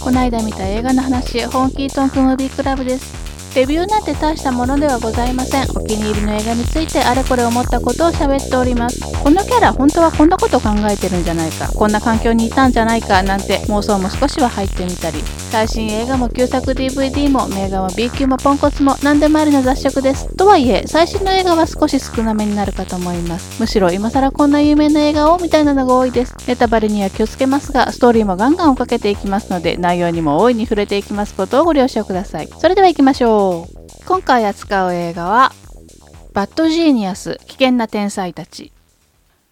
[0.00, 3.28] この間見た映画の話、本気トンクムービークラブです。
[3.54, 5.70] レビューなんて大したものではございません。
[5.70, 9.00] お気に入りの映画についてあれこれ思ったことを喋っております。
[9.22, 20.36] このキャラ本当はこんなこと考えてるんじゃないか、こんな環境にいたんじゃないかなんて妄想も少しは入ってみたり、最新映画も旧作 DVD も名画も B 級もポンコツも何でもありの雑食です。
[20.36, 23.58] とはいえ、最新の映画は少し少なめになるかと思います。
[23.58, 26.34] むしろ今更こんな有名な映画をみたいなのが多いです。
[26.46, 32.48] ネタバレには気をつけますが、ストーリーもガンガン追っかけていきますので、内容にも大いに触れていきますことをご了承ください。
[32.58, 34.04] それでは行きましょう。
[34.06, 35.52] 今回扱う映画は、
[36.34, 38.70] バッドジーニアス危険な天才たち。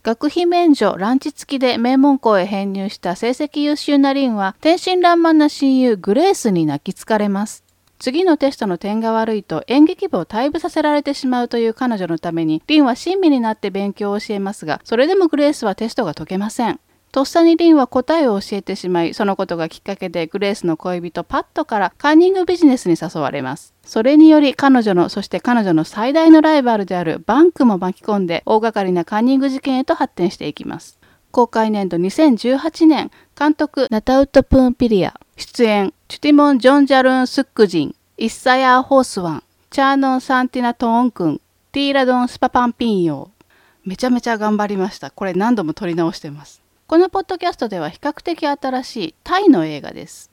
[0.06, 7.64] 学費免除、ランチ付きで名門校へ編入した成績優秀なリンは、天真爛漫な親友グレースに泣きつかれます。
[7.98, 16.78] 次のテストの点が悪いと演劇部を退部させられてしまうという彼女のために、リンは親身になって勉強を教えますが、それでもグレースはテストが解けません。
[17.16, 23.72] とっさにリンは答えを教えてしまい、そのことがきっかけでグレースの恋人パットからカンニングビジネスに誘われます。
[23.86, 30.98] それにより彼女の、そして彼女の最大のライバルであるバンクも巻き込んで大掛かりなカンニング事件へと発展していきます。
[31.30, 41.40] 公開年度2018年、監督ナタウット・プーン・ピリア、出演チュティモン・ジョン・ジャルン・スックジン、イッサヤー・ホースワン、チャーノン・サンティナ・トーン君、
[41.72, 43.44] ティーラドン・スパパンピンヨー。
[43.86, 45.10] めちゃめちゃ頑張りました。
[45.10, 46.65] これ何度も撮り直してます。
[46.88, 50.30] このポッドキャストでは比較的新しいタイの映画です。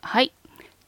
[0.00, 0.32] はい。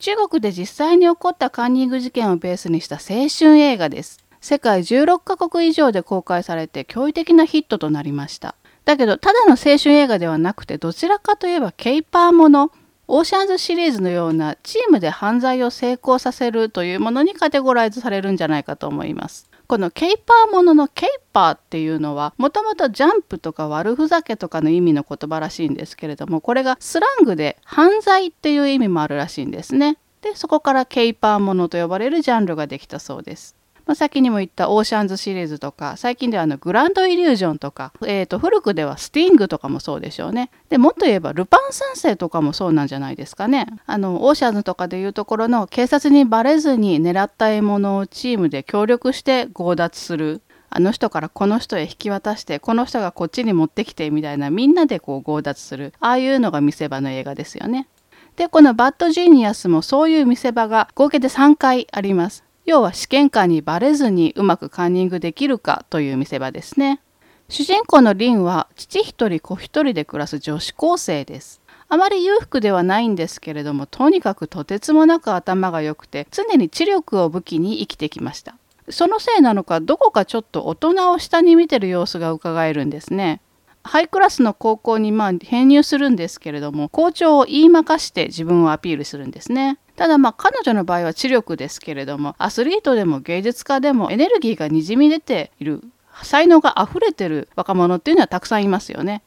[0.00, 4.18] 中国で実際に起こったカンニング事件をベースにした青春映画です。
[4.40, 8.56] 世界16カ国以上で公開されて驚異的なヒットとなりました。
[8.84, 12.72] だけど、ただの青春映画ではなくて、どちらかといえばケイパーもの、
[13.06, 19.48] オーシャンズシリーズのようなチームで犯罪を成功させるというものにカテゴライズされるんじゃないかと思います。
[19.66, 29.98] このケイパーもののケイパーっていうのはもともとジャンプとか悪ふざけとかの意味の言葉らしいんですけれどもこれがスラングで犯罪っていう意味もあるらしいんですね。
[30.20, 33.56] でそこからケイパーものと呼ばれるジャンルができたそうです。
[33.86, 50.40] まあ、先にも言ったオーシャンズシリーズとか最近ではあのグランドイリュージョンとか、えー、と古くではスティングとかもそうでしょうねでもっと言えばルパン三世とかもそうなんじゃないですかねあのオーシャンズとかでいうところの警察にバレずに狙った獲物をチームで協力して強奪する
[50.70, 57.86] あの人からこの人へ引き渡してこの人がこっちに持ってきてみたいなみんなでこう強奪するああいうのが見せ場の映画ですよね。
[58.34, 62.42] でこのバッドジーニアスもそういう見せ場が合計で3回あります。
[62.64, 67.00] 要は試験官にバレずにうまくカンニングできるかという見せ場ですね。
[67.48, 71.60] 主人公のリンは父一人子一人で暮らす女子高生です。
[71.88, 78.56] あまり裕福ではないんですけれどもとにかくとてつもなく頭が良くて常に知力を武器に生きてきました。
[78.88, 83.40] そのせいなのかどこかちょっと大人を下に見てる様子がうかがえるんですね。
[83.82, 89.78] ハイクラスの高校にまあ編入するんですけれども校長を言いまかして自分をアピールするんですね。
[89.96, 95.82] ただまあ彼女の場合は知力ですけれどもアスリートでも芸術家でもエネルギーがにじみ出ている
[96.22, 99.22] 才能が溢れてる若者っていうのはたくさんいますよね。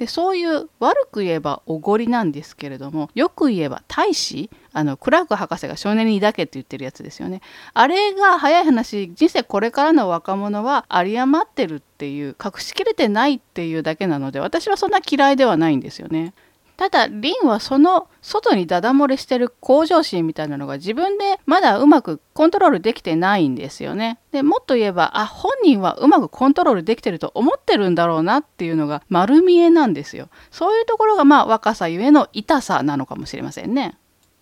[0.00, 7.42] でそういう悪く言えばおごりなんですけれどもよく言えば大使あのクラーク博士が少年に抱けって言ってるやつですよね
[7.74, 16.32] あれが早い話人生これからの若者は有り余ってるっていう隠しきれてないっていうだけなので私はそんな嫌いではないんですよね。
[16.80, 24.18] ただリンはその外にダダ漏れしてる向上心みたいなのが自分でまだうまくコントロールできてないんですよね。
[24.32, 30.30] でもっと言えばあ本人はうまくコントロールできてると思ってるんだろうなっていうのが丸見えなんですよ。
[30.50, 33.98] そういうところがまあ若さゆえの痛さなのかもしれませんね。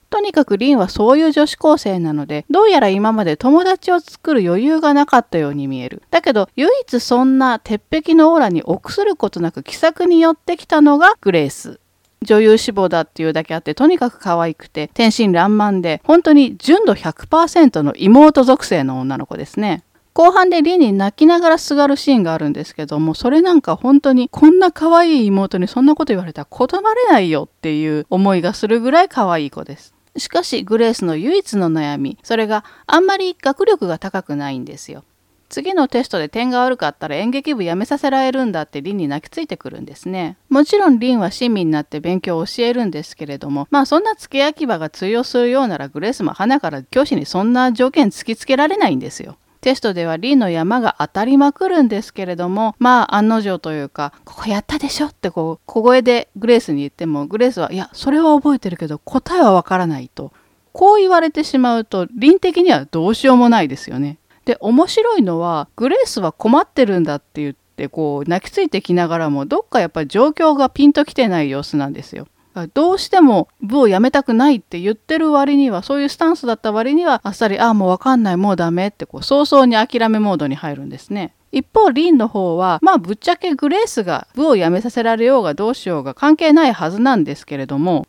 [0.09, 6.03] とにかくリンはそういう女子高生なので、どうやら今まで友達を作る余裕がなかったように見える。
[6.10, 11.81] だけど、唯一そんな鉄壁のオーラに臆することなく気さくに寄ってきたのがグレース。
[12.22, 19.84] 女優志望だっていうだけあってとにかく可愛くて天真爛漫で本当に純度100%の妹属性の女の子ですね。
[20.14, 29.94] 後半でリンに泣きながらすがるシーンがあるんですけどもそれなんか本当にこんな可愛い妹にそんなこと言われたら断れないよっていう思いがするぐらい可愛い子です。
[30.16, 35.04] しかしグレースの唯一の悩みそれがあんまり学力が高くないんですよ。
[35.48, 40.36] 次のテストで点が悪かったら演劇部辞めさせられるんだってリンに泣きついてくるんですね。
[40.48, 49.36] もちろんリンは親身になって勉強を教えるんですけれども、まあそんな付け焼き場が通用するようならグレースも花から教師にそんな条件突きつけられないんですよ。
[49.60, 60.32] テストではリンの山が当たりまくるんですけれども、まあ案の定というか、ここやったでしょってこう小声でグレースに言っても、グレースは、いや、それは覚えてるけど答えはわからないと。
[60.72, 64.18] こう言われてしまうと、リン的にはどうしようもないですよね。
[64.48, 72.28] で面白いのはグレースは困ってるんだって言ってこう泣きついてきながらもどっかやっぱり状況がピンときてない様子なんですよ。
[72.72, 81.34] どうしても部を辞めたくないって言ってる割にはそういうスタンスだった割にはあっさり「ああもう分かんないもうダメ」ってこう早々に諦めモードに入るんですね。
[81.52, 88.06] 一方リンの方はまあぶっちゃけグレースが部を辞めさせられようがどうしようが関係ないはずなんですけれども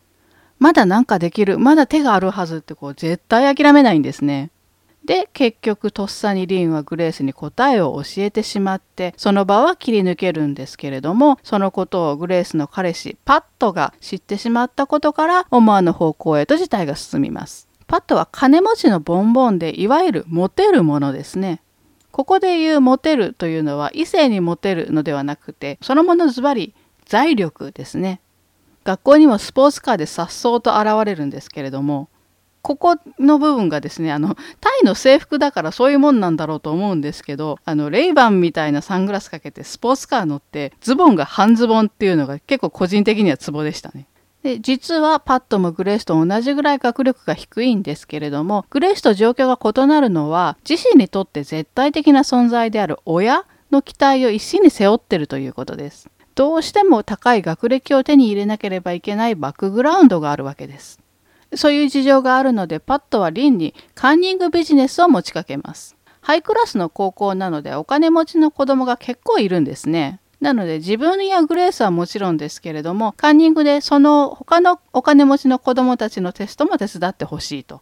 [0.57, 4.51] まだなんかできるまだ手があるはずってこう絶対諦めないんですね。
[5.10, 17.68] で結局とっさにリンはグレースに答えを教えてしまってその場は切り抜けるんですけれどもそのことをグレースの彼氏パットが知ってしまったことから思わぬ方向へと事態が進みます。
[17.88, 21.64] パットは金持ちのボンボンでいわゆるモテるものですね。
[22.12, 26.76] ここで言うモテるというのは異性にモテるのではなくてそのものズバリ
[27.08, 28.22] 財力ですね。
[28.84, 32.10] 学校にもスポーツカーで颯爽と現れるんですけれども
[32.62, 44.08] ここの部分がですねあのタイの制服だからそういうもんなんだろうと思うんですけどあのレイバンみたいなサングラスかけてスポーツカー乗ってズボンが半ズボンっていうのが結構個人的にはツボでしたね。
[44.44, 56.10] で実はパットもグレースと同じぐらい学力が低いんですけれどもグレースと状況が異なるのは自身にとって絶対的な存在である親の期待を一身に背負ってるということです。
[56.36, 61.00] どうしても高い学歴を手に入れなければいけないバックグラウンドがあるわけです。
[61.56, 65.96] そういう事情があるのでパットはリンにカンニングビジネスを持ちかけます。
[66.22, 70.19] ハイクラスの高校なのでお金持ちの子供が結構いるんですね。
[70.42, 77.81] なので自分やグレースはもちろんですけれどもカンニングでその他のお金持ちの子供たちのテストも手伝ってほしいと。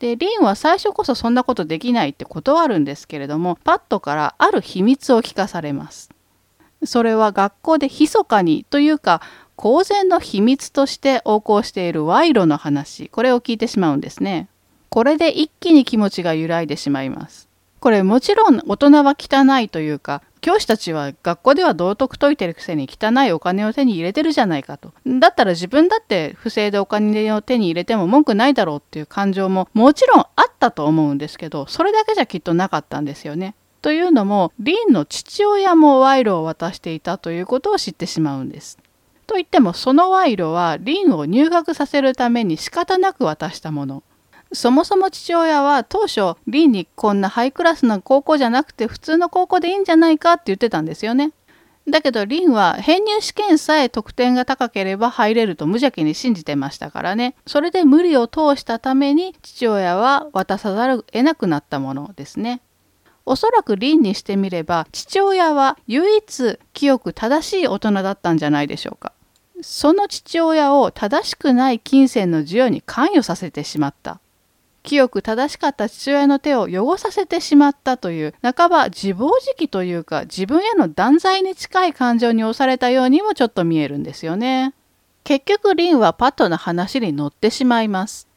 [0.00, 6.10] でリンは最初こそそんなことできないって断るんですけれどもパットからある秘密を聞かされます。
[6.84, 9.22] それは学校で密かにというか
[9.56, 13.08] 公然の秘密として横行している賄賂の話。
[13.08, 14.48] これを聞いてしまうんですね。
[14.88, 17.48] これで一気に気持ちが揺らいでしまいます。
[17.80, 24.92] これもちろん大人は汚いというか教師たちは学校では道徳解いてるくせに汚いお金を手に入れてるじゃないかと。
[25.06, 33.54] だったら自分だって不正でお金を手に入れても文句ないだろうっていう感情ももちろんあったと思うんですけどそれだけじゃきっとなかったんですよね。
[33.82, 38.78] というのもリンの父親も賄賂を渡していたということを知ってしまうんです。
[39.26, 44.02] といってもその賄賂はリンを入学させるために仕方なく渡したもの。
[44.52, 51.32] そもそも父親は当初リンにこんなハイクラスな高校じゃなくて普通の高校でいいんじゃないかって言ってたんですよね。
[51.88, 57.34] だけどリンは編入試験さえ得点が高ければ入れると無邪気に信じてましたからね。
[57.46, 62.60] それで無理を通したために父親は渡さざるを得なくなったものですね。
[63.26, 69.12] おそらくリンにしてみれば父親は唯一清く正しい大人だったんじゃないでしょうか。
[69.62, 74.20] その父親を正しくない金銭の授与に関与させてしまった。
[74.82, 84.74] 清く正しかった父親の手を汚させてしまったという半ば自暴自棄というか自分への断罪に近い感情に押されたようにもちょっと見えるんですよね。
[85.24, 88.28] 結局リンはパットの話に乗ってしまいます。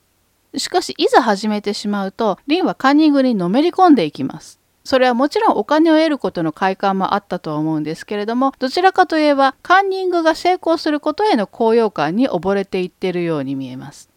[0.56, 4.58] しかしいざ始めてしまうとリンはカンニングにのめり込んでいきます。
[4.88, 14.10] それはもちろんお金を得ることの快感もあったとは思うんですけれどもどちらかといえばカンニングが成功することへの高揚感に溺れていっているように見えます。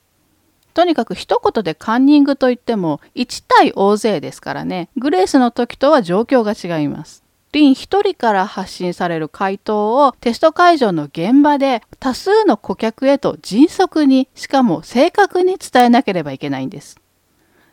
[0.72, 7.24] とにかく一言でカンニングといっても1対大勢ですからねグレースの時とは状況が違います。
[7.50, 17.00] リン1人から発信される回答をテスト会場の現場で多数の顧客へと迅速にしかも正確に伝えなければいけないんです。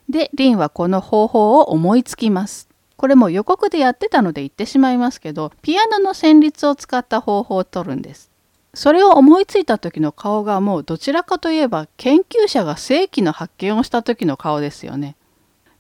[0.10, 2.67] で、リンはこの方法を思いつきます。
[2.98, 8.32] これも予告でやってたので言ってしまいますけどピアノの旋律を使った方法を取るんです
[8.74, 15.16] それを思いついた時の顔がもうどちらかといえば研究者が正規の発見をした時の顔ですよね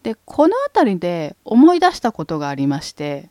[0.03, 3.29] でこの辺りで思い出したことがありまして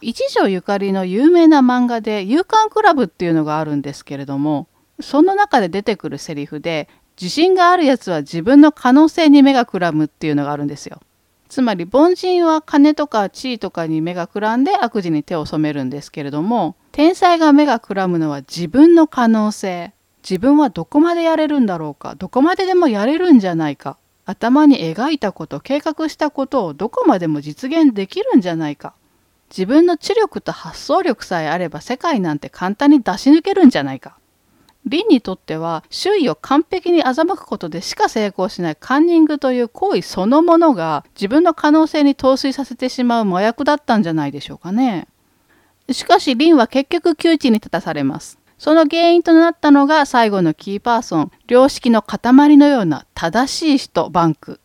[0.00, 4.68] 一条ゆかりの有名な漫画で「夕刊クラブ」っていうのがあるんですけれども
[5.00, 6.88] その中で出てくるセリフで
[7.20, 11.00] 自信があるやつは自分の可能性に目がくらむっていうのがあるんですよ。
[11.48, 19.92] つまり凡人は金とか地位とかに目がくらんで悪事に手を染めるんですけれども天才が目がくらむのは自分の可能性。
[20.28, 22.14] 自分はどこまでやれるんだろうか。
[22.16, 23.96] どこまででもやれるんじゃないか。
[24.24, 28.94] 頭に描いたこと計画したことをどこまでも実現できるんじゃないか。
[29.48, 34.17] 自分の知力と発想力さえあれば世界なんて簡単に出し抜けるんじゃないか。
[34.86, 45.08] リンにとっては周囲を完璧に欺くことでしか成功しないカンニングという行為そのものが自分の可能性に陶酔させてしまう麻薬だったんじゃないでしょうかね。
[45.90, 48.38] しかしリンは結局窮地に立たされます。
[48.58, 54.60] その原因となったのが最後のキーパーソン、良識の塊のような正しい人、バンク。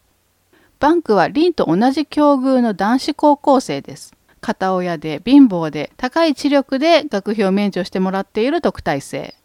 [0.80, 4.14] バンクはリンと同じ境遇の男子高校生です。
[4.42, 9.36] 片親で貧乏で高い知力で学費を免除してもらっている特待生。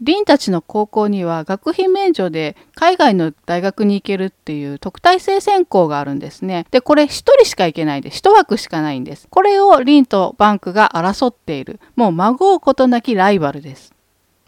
[0.00, 6.66] リンたちの高校には学費免除で海外の大学に行けるっていう特待生選考があるんですね。
[6.70, 9.26] で、これ1人しか行けないで、1枠しかないんです。
[9.30, 11.80] これをリンとバンクが争っている。
[11.94, 13.94] もう孫うことなきライバルです。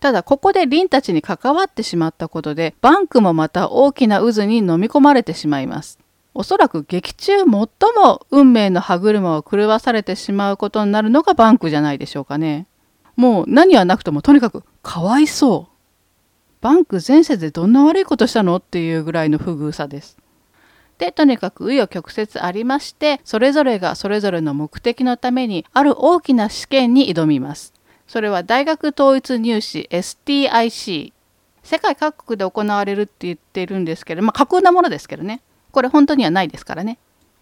[0.00, 5.98] ただ、ここでリンたちに関わってしまったことで、バンクもまた大きな渦に飲み込まれてしまいます。
[6.34, 7.68] おそらく劇中最も
[8.30, 12.68] 運命の歯車を狂わされてしまうことになるのがバンクじゃないでしょうかね。
[13.16, 15.72] もう何はなくともとにかくかわいそう。
[16.62, 20.16] バンク前世でどんな悪いことしたのっていうぐらいの不遇さです。
[20.96, 27.74] で、とにかく紆余曲折ありまして、それぞれがそれぞれの目的のためにある大きな試験に挑みます。
[28.06, 31.12] それは大学統一入試 STIC。
[31.62, 35.42] 世界各国で行われるって言ってるんですけど、まあ架空なものですけどね。
[35.70, 36.96] これ本当にはないですからね。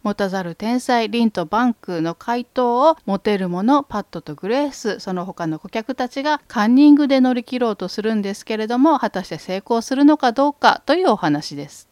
[0.07, 11.89] 持たざる天才リンとバンクの回答を持てる者パッドとグレースその他の顧客たちがカンニングで乗り切ろうとするんですけれども果たして成功するのかどうかというお話です。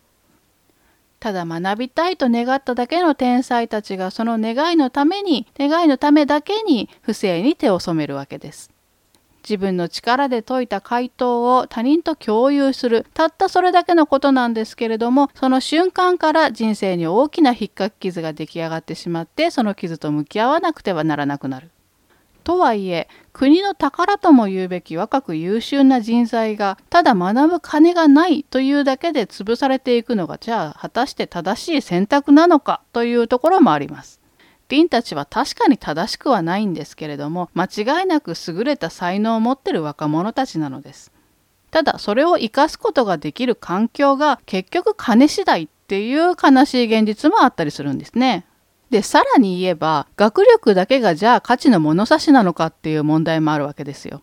[1.18, 8.73] ただ学びたいと願っただけの天才たちがその願いのために願いのためだけに不正に手を染めるわけです。
[9.48, 21.70] 自分の力で解いた回答を他人と共有するたったそれだけのことなんですけれどもその瞬間から人生に大きな引っかき傷が出来上がってしまってその傷と向き合わなくてはならなくなる。
[22.44, 34.20] とはいえ国の宝とも言うべき若く優秀な人材がただ学ぶ金がないというだけで潰されていくのがじゃあ果たして正しい選択なのかというところもあります。
[34.68, 41.12] リンたちは確かに正しくはないんですけれども間違いなく優れた才能を持ってる若者たちなのです。
[41.70, 48.46] ただそれを生かすことができる環境が結局金次第っていう悲しい現実もあったりするんですね。
[48.90, 54.22] でさらに言えば学力だけがじゃあ価値の物差しなのかっていう問題もあるわけですよ。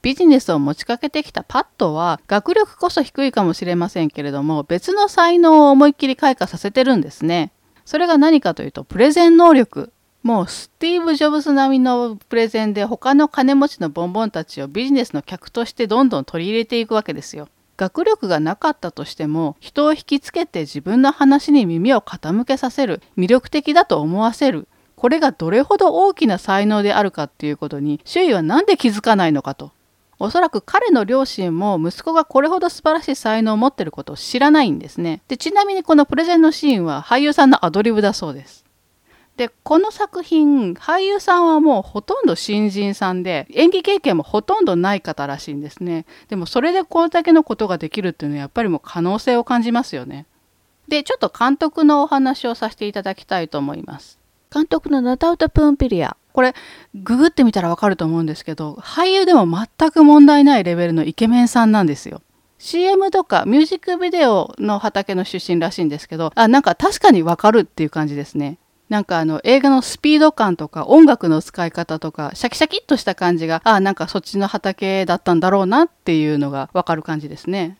[0.00, 7.52] ビジネスを持ちかけてきたパッドは学力こそ低いかもしれませんけれども別の才能を思いっきり開花させてるんですね。
[7.88, 9.94] それが何かというと、プレゼン能力。
[10.22, 17.48] もうスティーブ・ジョブズ並みのプレゼンで他の金持ちのボンボンたちをビジネスの客としてどんどん取り入れていくわけですよ。
[17.78, 29.72] 学力がなかったとしても人を引きつけて自分の話に耳を傾けさせる魅力的だと思わせるこれがどれほど大きな才能であるかっていうことに周囲は何で気づかないのかと
[30.20, 35.22] おそらく彼の両親も息子がこれほど素晴らしい才能を持ってることを知らないんですね。
[35.28, 38.64] で、ちなみにこのプレゼンのシーンは俳優さんのアドリブだそうです。
[39.36, 46.06] で、この作品、俳優さんはもうほとんど新人さんで、演技経験もほとんどない方らしいんですね。
[46.28, 50.26] でもそれでこれだけのことができるっていうのはやっぱりもう可能性を感じますよね。
[50.88, 54.18] で、ちょっと監督のお話をさせていただきたいと思います。
[54.52, 56.16] 監督のナタウタ・プーンピリア。
[56.32, 56.54] これ、
[56.94, 62.22] ググってみたらわかると思うんですけど、俳優でも全く問題ないレベルのイケメンさんなんですよ。
[62.58, 68.58] CM とかミュージックビデオの畑の出身らしいんですけど、あ、なんか確かにわかるっていう感じですね。
[68.88, 77.78] なんかあの映画のスピード感とか音楽の使い方とかシャキシャキっとした感じが、あ、なんかそっちの畑だったんだろうなっていうのがわかる感じですね。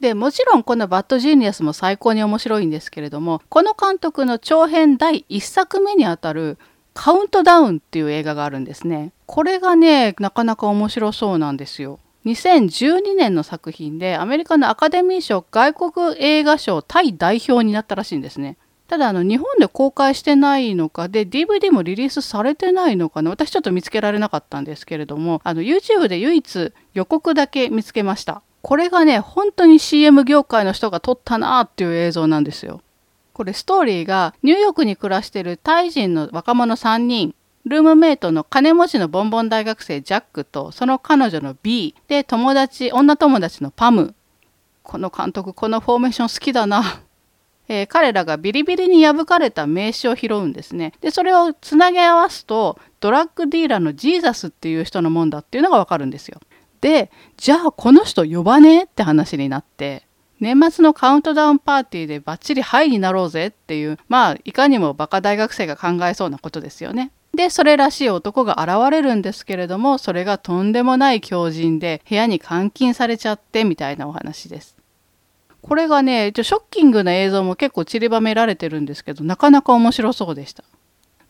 [0.00, 6.58] で、もちろんこのバッドジーニアスも最高に面白いんですけれども、この監督の長編第1作目にあたる
[6.94, 9.12] カウントダウンっていう映画があるんですね。
[9.26, 11.98] これがね、なかなか面白そうなんですよ。
[12.26, 18.58] 2012年の作品でアメリカのアカデミー賞外国映画賞タイ代表になったらしいんですね。
[18.90, 32.80] ただあの日本で公開してないのかで DVD もリリースされてないのかな私ちょっと見つけられなかったんですけれどもあの YouTube で唯一予告だけ見つけましたこれがね本当に CM 業界の人が撮ったなーっていう映像なんですよ
[33.32, 37.34] これストーリーがニューヨークに暮らしてるタイ人の若者3人
[37.64, 44.14] ルームメイトの金持ちのボンボン大学生ジャックとその彼女の B で友達女友達のパム。
[44.82, 47.02] この監督このフォーメーション好きだな、
[47.68, 50.94] えー、彼らがビリビリに破かれた名刺を拾うんですね。
[51.00, 56.40] でそれをつなぎ合わすとドラッグディーラーのジーザスっていう人のもんだっていうのがわかるんですよ。
[56.80, 58.74] でじゃあこの人呼ばね？
[58.74, 60.06] えって話になって。
[60.40, 67.12] 年末のカウントダウンパーティーでバッチリハイになろうぜっていう、まあ、いかにもバカ大学生が考えそうなことですよね。
[67.34, 74.76] で、それらしい男が現れるんですけれども、それがとんでもない狂人で、部屋に監禁されちゃってみたいなお話です。
[75.62, 80.64] これがね、ショッキングな映像も結構散りばめられてるんですけど、なかなか面白そうでした。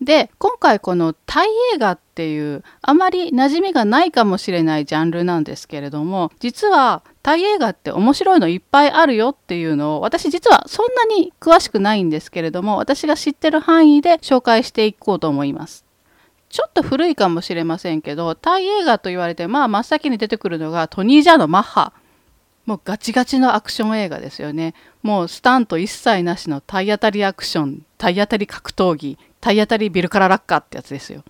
[0.01, 15.85] で、今回このタイ映画っていうあまり馴染みがないかもしれないジャンルなんですけれども、実はタイ映画って面白いのいっぱいあるよっていうのを私実はそんなに詳しくないんですけれども私が知ってる範囲で紹介していこうと思います。
[16.49, 21.93] ちょっと古いかもしれませんけどタイ映画と言われてまあ真っ先に出てくるのがトニー・ジャーのマッハ。
[22.67, 24.75] もうガチガチのアクション映画ですよね。
[25.03, 31.23] もうスタント一切なしの体当たりアクション体当たり格闘技体当たりビルカララッカーってやつですよ。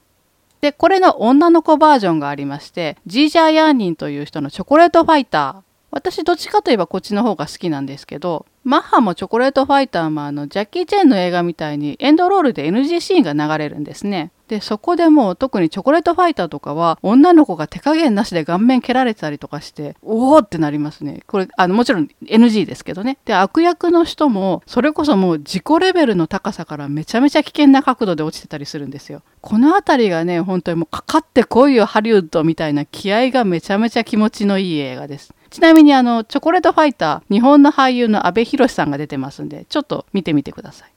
[0.61, 14.31] でこれの女の子バージョンがありましてジージャー・ヤーニンという人のチョコレートファイター私どっちかといえばこっちの方が好きなんですけどマッハもチョコレートファイターもあのジャッキー・チェンの映画みたいにエンドロールで NG シーンが流れるんですね。
[14.51, 21.23] でそこでもう特にチョコレートファイターとかは女の子が手加減なしで顔面蹴られてたりとかしておおってなりますね。
[21.29, 23.19] これあのもちろん NG ですけどね。
[23.25, 29.23] で悪役の人もそれこそもう自己レベルの高さからめちゃめちゃ危険な角度で落ちてたりするんですよ。
[29.41, 35.33] この辺りがね本当にもうかかってこいよハリウッドみたいな気合がめちゃめちゃ気持ちのいい映画です。
[35.51, 40.91] ちなみにあのチョコレートファイター日本の俳優の阿部寛さんが出てますんでちょっと見てみてください。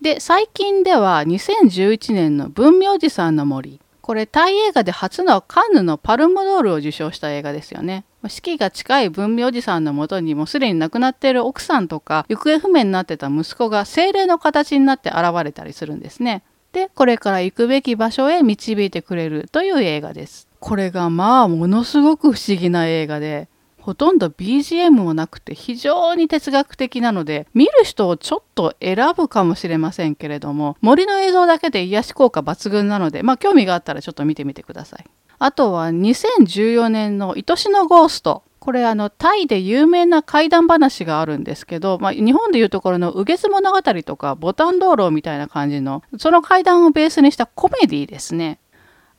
[0.00, 3.80] で最近では2011年の文明寺さんの森。
[4.00, 8.04] これタイ映画で初のカンヌのパルムドールを受賞した映画ですよね。
[8.26, 16.44] 死期が近い文明寺さんのもとにもうすでに亡くなっている奥さんとか行方不明になってた息子が精霊の形になって現れたりするんですね。
[16.72, 20.48] でこれから行くべき場所へ導いてくれるという映画です。
[20.60, 23.48] これがまあものすごく不思議な映画で
[23.80, 35.04] ほとんど BGM もなくて非常に哲学的なので見る人をちょっと選ぶかもしれませんけれども森の映像だけで癒し効果抜群なのでまあ興味があったらちょっと見てみてください
[35.38, 48.59] あとは2014年の愛しのゴーストこれあのタイで有名な怪談話があるんですけど、まあ、日本でいうところの「右月物語」とか「ボタン道路」みたいな感じのその怪談をベースにしたコメディですね。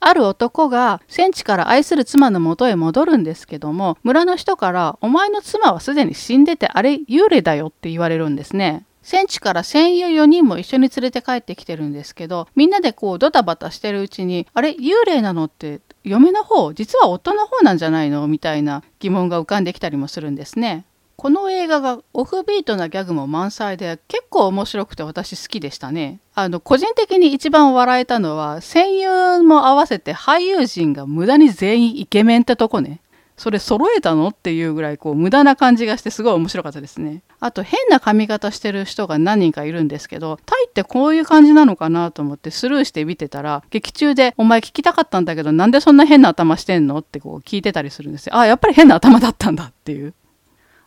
[0.02, 8.86] ある男が戦地から愛する妻の元へ戻るんですけども村の人から「お前の妻はすでに死んでてあれ幽霊だよ」って言われるんですね。
[9.04, 15.46] 戦地から戦友4人も一緒に連れて帰ってきてるんですけどみんなでこうドタバタしてるうちに「あれ幽霊なの？
[15.46, 16.74] って嫁の方？
[16.74, 20.86] 実は夫の方なんじゃないの?」みたいな疑問が浮かんできたりもするんですね。
[21.22, 26.20] この映画がオフビートなギャグも満載で結構面白くて私好きでしたね。
[26.34, 33.02] あの個人的に一番笑えたのは声優も合わせて俳優陣が無駄に全員イケメンってとこね。
[33.38, 37.22] それ揃えたのっていうぐらいこう無駄な感じがしてすごい面白かったですね。
[37.40, 48.36] あと変な髪型してる人が何人かいるんですけどタイってこういう感じなのかなと思ってスルーして見てたら劇中で「お前聞きたかったんだけどなんでそんな変な頭してんの?」ってこう聞いてたりするんですよ。
[48.36, 50.16] あやっぱり変な頭だったんだっていう。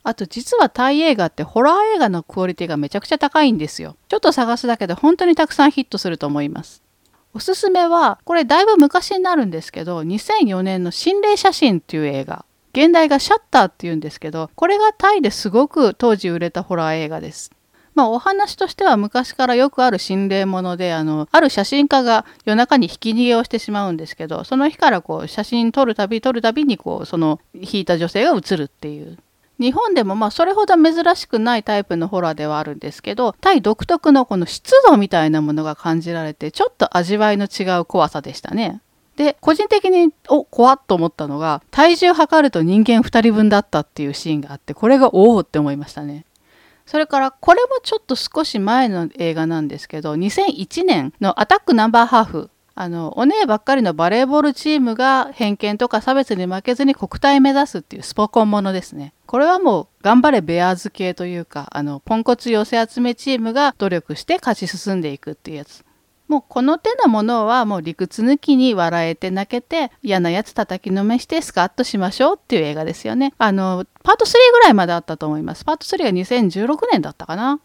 [0.04, 3.96] あと実はタイ映画ってホラー映画のクオリティがめちゃくちゃ高いんですよ。
[4.08, 6.82] ちょっと探すだけで本当にたくさんヒットすると思います。
[7.32, 12.44] おすすめは、これだいぶ昔になるんですけど、2004年の心霊写真っていう映画。
[12.72, 17.50] 現代がシャッターっていうんですけど、これがタイですごく当時売れたホラー映画です。
[17.94, 29.16] まあ、お話としては昔からよくある心霊ものであのある写真家が夜中にひき逃げをしてしまうんですけどその日からこう写真撮るたび撮るたびにこうその引いた女性が映るっていう
[29.60, 38.80] 日本でもまあそれほど珍しくないタイプのホラーではあるんですけどタイ独特のこの湿度みたいなものが感じられてちょっと味わいの違う怖さでしたね。
[39.16, 46.24] で個人的にお怖っと思ったのが体重測ると人間2人分だったっていうシーンがあってこれがおおって思いましたね。
[46.84, 59.14] それからこれもちょっと少し前の映画なんですけど2001年の「アタックナンバーハーフ」あのお姉ばっかりのバレーボールチームが偏見とか差別に負けずに国体目指すっていうスポコンものですね。
[59.26, 65.84] これはもう頑張れベアーズ系というかあのポンコツ寄せ集めチームが努力して勝ち進んでいくっていうやつ。
[66.26, 73.34] もうこの手のものはもう理屈抜きに笑えて泣けて嫌なやつ叩きのめしてスカッとしましょうっていう映画ですよね。
[73.38, 75.64] あのパート3ぐらいまであったと思います。
[75.64, 77.60] パート3が2016年だったかな。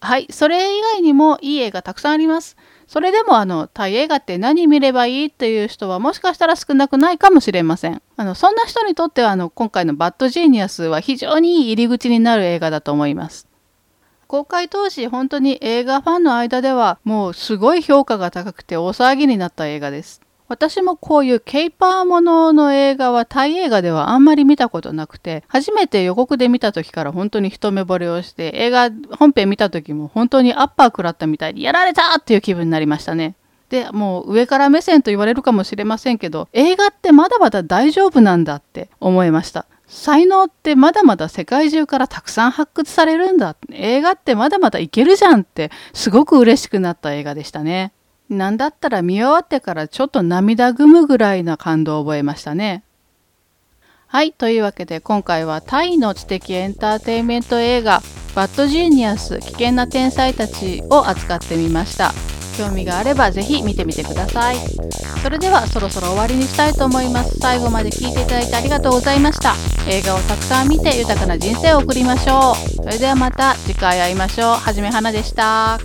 [0.00, 2.56] はい、それ以外にもいい映画たくさんあります。
[2.86, 8.00] それでもあのタイ映画って何見ればいいっていう人はもしかしたら少なくないかもしれません。
[8.16, 13.48] あのそんな人にとってはあの今回のバッドジーニアスは非常にいい入り口になる映画だと思います。
[14.28, 20.20] 公開当時本当に映画ファンの間ではもうすごい評価が高くて大騒ぎになった映画です。
[20.48, 33.34] 私もこういうケイパーものの映画はタイ映画ではあんまり見たことなくて初めて予告で見た時から本当に一目惚れをして映画本編見た時も本当にアッパー食らったみたいにやられたっていう気分になりましたね。
[33.68, 39.66] でもう上から目線と言われるかもしれませんけど映画ってまだまだ大丈夫なんだって思いました。
[39.88, 47.92] 才能ってまだまだ世界中からたくさん発掘されるんだ映画ってまだまだいけるじゃんってすごく嬉しくなった映画でしたね。
[48.28, 52.82] なんだったら見終わってからちょっと涙ぐむぐらいな感動を覚えましたね。
[54.08, 58.02] はい、というわけで今回はタイの知的エンターテインメント映画
[58.34, 62.12] バッドジーニアス危険な天才たちを扱ってみました。
[62.56, 64.56] 興味があればぜひ見てみてください。
[65.22, 67.38] それではそろそろ終わりにしたいと思います。
[67.38, 69.54] 最後まで聴いていただいてありがとうございました。
[69.88, 72.84] 映画をたくさん見て豊かな人生を送りましょう。
[72.84, 74.54] それではまた次回会いましょう。
[74.54, 75.78] はじめはなでした。